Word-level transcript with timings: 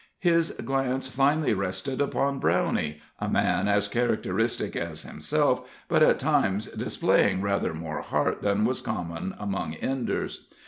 His 0.17 0.53
glance 0.53 1.07
finally 1.07 1.53
rested 1.53 2.01
upon 2.01 2.39
Brownie, 2.39 2.99
a 3.19 3.29
man 3.29 3.67
as 3.67 3.87
characteristic 3.87 4.75
as 4.75 5.03
himself, 5.03 5.61
but 5.87 6.01
at 6.01 6.17
times 6.17 6.65
displaying 6.71 7.43
rather 7.43 7.71
more 7.75 8.01
heart 8.01 8.41
than 8.41 8.65
was 8.65 8.81
common 8.81 9.35
among 9.37 9.75
Enders. 9.75 10.47